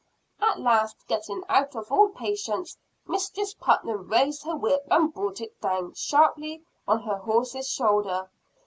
At 0.41 0.59
last, 0.59 1.05
getting 1.07 1.43
out 1.47 1.75
of 1.75 1.91
all 1.91 2.09
patience, 2.09 2.75
Mistress 3.05 3.53
Putnam 3.53 4.07
raised 4.09 4.41
her 4.45 4.55
whip 4.55 4.83
and 4.89 5.13
brought 5.13 5.41
it 5.41 5.61
down 5.61 5.93
sharply 5.93 6.63
on 6.87 7.03
her 7.03 7.17
horse's 7.17 7.67
shoulder. 7.69 8.27